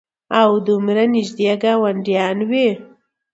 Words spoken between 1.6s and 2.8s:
ګاونډيان وي